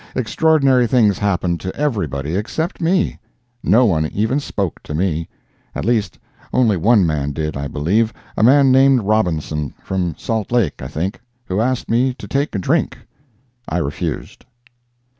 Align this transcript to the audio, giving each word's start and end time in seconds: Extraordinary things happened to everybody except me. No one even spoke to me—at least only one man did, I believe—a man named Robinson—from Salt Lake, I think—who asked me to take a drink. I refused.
Extraordinary 0.15 0.87
things 0.87 1.19
happened 1.19 1.59
to 1.59 1.75
everybody 1.75 2.35
except 2.35 2.81
me. 2.81 3.19
No 3.61 3.85
one 3.85 4.07
even 4.07 4.39
spoke 4.39 4.81
to 4.81 4.95
me—at 4.95 5.85
least 5.85 6.17
only 6.51 6.75
one 6.75 7.05
man 7.05 7.33
did, 7.33 7.55
I 7.55 7.67
believe—a 7.67 8.41
man 8.41 8.71
named 8.71 9.03
Robinson—from 9.03 10.15
Salt 10.17 10.51
Lake, 10.51 10.81
I 10.81 10.87
think—who 10.87 11.61
asked 11.61 11.87
me 11.87 12.15
to 12.15 12.27
take 12.27 12.55
a 12.55 12.57
drink. 12.57 12.97
I 13.69 13.77
refused. 13.77 14.43